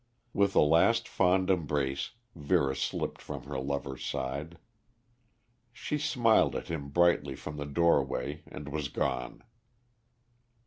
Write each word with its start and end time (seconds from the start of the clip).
With 0.33 0.55
a 0.55 0.61
last 0.61 1.07
fond 1.07 1.51
embrace 1.51 2.13
Vera 2.33 2.75
slipped 2.75 3.21
from 3.21 3.43
her 3.43 3.59
lover's 3.59 4.03
side. 4.03 4.57
She 5.71 5.99
smiled 5.99 6.55
at 6.55 6.69
him 6.69 6.89
brightly 6.89 7.35
from 7.35 7.57
the 7.57 7.67
doorway 7.67 8.41
and 8.47 8.67
was 8.69 8.87
gone. 8.89 9.43